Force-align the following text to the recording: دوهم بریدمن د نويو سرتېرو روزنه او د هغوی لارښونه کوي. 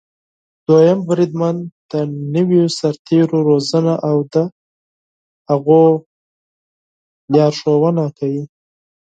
دوهم 0.67 0.99
بریدمن 1.07 1.57
د 1.91 1.93
نويو 2.33 2.65
سرتېرو 2.77 3.37
روزنه 3.49 3.93
او 4.09 4.17
د 4.33 4.35
هغوی 5.49 5.87
لارښونه 7.33 8.05
کوي. 8.17 8.43